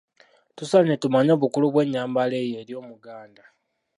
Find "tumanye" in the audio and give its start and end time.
1.01-1.31